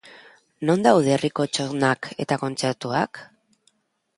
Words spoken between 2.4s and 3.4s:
kontzertuak?